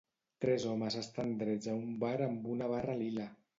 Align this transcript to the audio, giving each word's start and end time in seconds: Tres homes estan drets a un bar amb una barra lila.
Tres 0.45 0.63
homes 0.71 0.97
estan 1.01 1.35
drets 1.43 1.71
a 1.75 1.77
un 1.83 1.93
bar 2.07 2.17
amb 2.31 2.51
una 2.57 2.73
barra 2.75 2.99
lila. 3.07 3.31